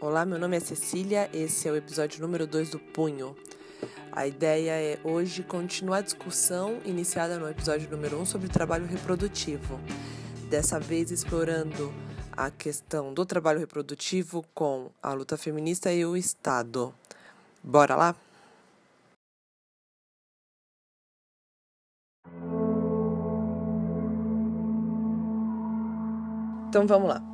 [0.00, 3.34] Olá, meu nome é Cecília, esse é o episódio número 2 do Punho.
[4.10, 8.86] A ideia é hoje continuar a discussão iniciada no episódio número 1 um sobre trabalho
[8.86, 9.78] reprodutivo.
[10.50, 11.94] Dessa vez explorando
[12.32, 16.92] a questão do trabalho reprodutivo com a luta feminista e o Estado.
[17.62, 18.16] Bora lá?
[26.68, 27.33] Então vamos lá.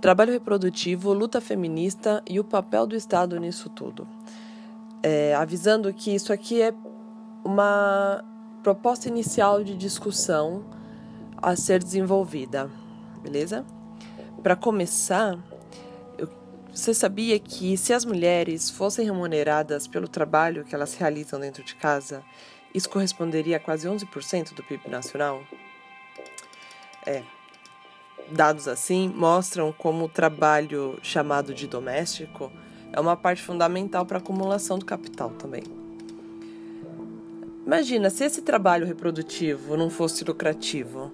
[0.00, 4.06] Trabalho reprodutivo, luta feminista e o papel do Estado nisso tudo.
[5.02, 6.72] É, avisando que isso aqui é
[7.44, 8.24] uma
[8.62, 10.64] proposta inicial de discussão
[11.36, 12.70] a ser desenvolvida,
[13.20, 13.66] beleza?
[14.42, 15.36] Para começar,
[16.16, 16.28] eu,
[16.72, 21.74] você sabia que se as mulheres fossem remuneradas pelo trabalho que elas realizam dentro de
[21.74, 22.22] casa,
[22.72, 25.42] isso corresponderia a quase 11% do PIB nacional?
[27.04, 27.24] É,
[28.30, 32.50] dados assim mostram como o trabalho chamado de doméstico
[32.92, 35.62] é uma parte fundamental para a acumulação do capital também.
[37.66, 41.12] Imagina se esse trabalho reprodutivo não fosse lucrativo.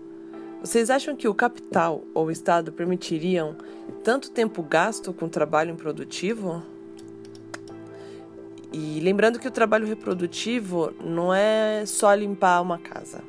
[0.60, 3.56] Vocês acham que o capital ou o Estado permitiriam
[4.02, 6.62] tanto tempo gasto com trabalho improdutivo?
[8.72, 13.22] E lembrando que o trabalho reprodutivo não é só limpar uma casa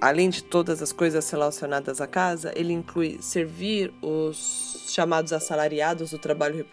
[0.00, 6.18] além de todas as coisas relacionadas à casa, ele inclui servir os chamados assalariados do
[6.18, 6.66] trabalho,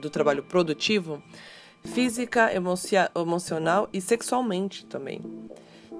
[0.00, 1.22] do trabalho produtivo,
[1.84, 2.50] física,
[3.14, 5.20] emocional e sexualmente também,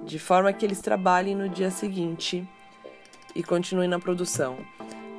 [0.03, 2.47] de forma que eles trabalhem no dia seguinte
[3.35, 4.57] e continuem na produção.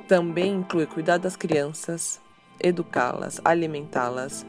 [0.07, 2.21] Também inclui cuidar das crianças,
[2.59, 4.45] educá-las, alimentá-las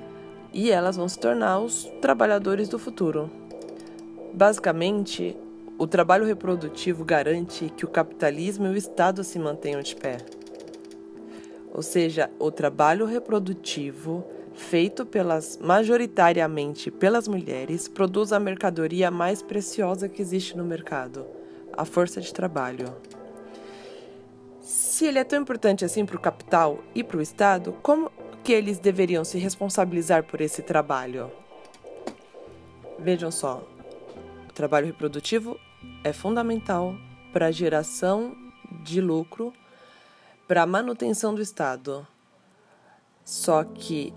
[0.52, 3.30] e elas vão se tornar os trabalhadores do futuro.
[4.32, 5.36] Basicamente,
[5.78, 10.18] o trabalho reprodutivo garante que o capitalismo e o Estado se mantenham de pé.
[11.72, 20.08] Ou seja, o trabalho reprodutivo, feito pelas majoritariamente pelas mulheres, produz a mercadoria mais preciosa
[20.08, 21.24] que existe no mercado,
[21.72, 22.92] a força de trabalho.
[24.60, 28.10] Se ele é tão importante assim para o capital e para o Estado, como
[28.42, 31.30] que eles deveriam se responsabilizar por esse trabalho?
[32.98, 33.64] Vejam só,
[34.48, 35.56] o trabalho reprodutivo
[36.04, 36.94] é fundamental
[37.32, 38.36] para a geração
[38.82, 39.52] de lucro,
[40.46, 42.06] para a manutenção do Estado.
[43.24, 44.14] Só que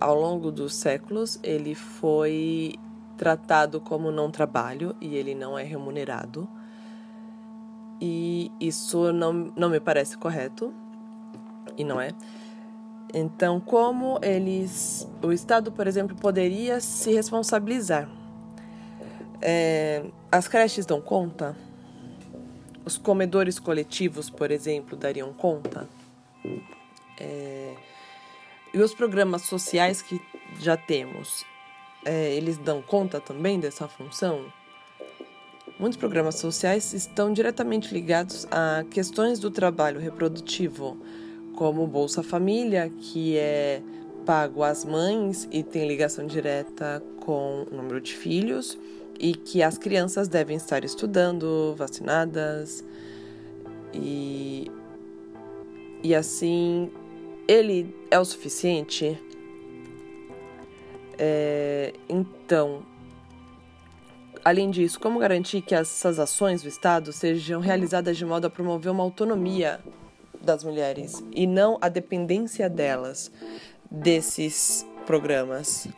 [0.00, 2.74] ao longo dos séculos ele foi
[3.16, 6.48] tratado como não trabalho e ele não é remunerado.
[8.00, 10.74] E isso não, não me parece correto,
[11.76, 12.10] e não é.
[13.12, 18.08] Então, como eles, o Estado, por exemplo, poderia se responsabilizar?
[19.40, 21.56] É, as creches dão conta?
[22.84, 25.88] Os comedores coletivos, por exemplo, dariam conta?
[27.18, 27.74] É,
[28.72, 30.20] e os programas sociais que
[30.60, 31.44] já temos,
[32.04, 34.52] é, eles dão conta também dessa função?
[35.78, 40.96] Muitos programas sociais estão diretamente ligados a questões do trabalho reprodutivo,
[41.56, 43.82] como Bolsa Família, que é
[44.24, 48.78] pago às mães e tem ligação direta com o número de filhos
[49.18, 52.84] e que as crianças devem estar estudando, vacinadas
[53.92, 54.70] e
[56.02, 56.90] e assim
[57.48, 59.18] ele é o suficiente.
[61.18, 62.82] É, então,
[64.44, 68.90] além disso, como garantir que essas ações do Estado sejam realizadas de modo a promover
[68.90, 69.80] uma autonomia
[70.42, 73.30] das mulheres e não a dependência delas
[73.90, 75.88] desses programas?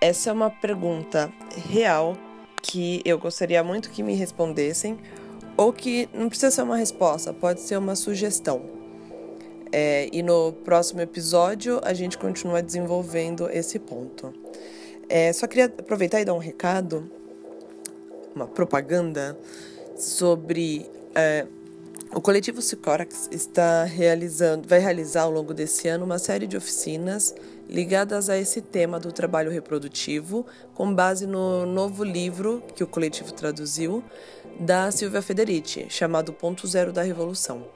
[0.00, 1.32] Essa é uma pergunta
[1.68, 2.16] real
[2.62, 4.96] que eu gostaria muito que me respondessem,
[5.56, 8.62] ou que não precisa ser uma resposta, pode ser uma sugestão.
[9.72, 14.32] É, e no próximo episódio a gente continua desenvolvendo esse ponto.
[15.08, 17.10] É, só queria aproveitar e dar um recado,
[18.36, 19.36] uma propaganda
[19.96, 21.44] sobre é,
[22.14, 27.34] o coletivo Sicorax está realizando, vai realizar ao longo desse ano uma série de oficinas
[27.68, 33.32] ligadas a esse tema do trabalho reprodutivo, com base no novo livro que o coletivo
[33.32, 34.02] traduziu
[34.58, 37.68] da Silvia Federici, chamado Ponto Zero da Revolução.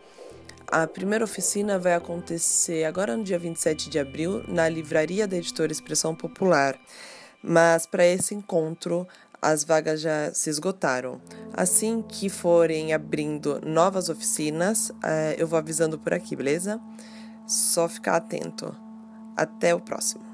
[0.67, 5.71] A primeira oficina vai acontecer agora no dia 27 de abril na livraria da editora
[5.71, 6.79] Expressão Popular.
[7.43, 9.07] Mas para esse encontro,
[9.43, 11.21] as vagas já se esgotaram.
[11.53, 16.81] Assim que forem abrindo novas oficinas, eh, eu vou avisando por aqui, beleza?
[17.47, 18.75] Só ficar atento.
[19.37, 20.32] Até o próximo.